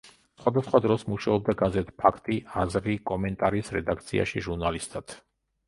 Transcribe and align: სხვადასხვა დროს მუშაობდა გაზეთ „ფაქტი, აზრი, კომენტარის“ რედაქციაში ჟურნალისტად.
სხვადასხვა 0.43 0.79
დროს 0.85 1.05
მუშაობდა 1.13 1.55
გაზეთ 1.59 1.91
„ფაქტი, 2.05 2.39
აზრი, 2.63 2.97
კომენტარის“ 3.13 3.73
რედაქციაში 3.79 4.47
ჟურნალისტად. 4.51 5.19